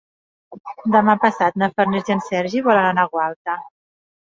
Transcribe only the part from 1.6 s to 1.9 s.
na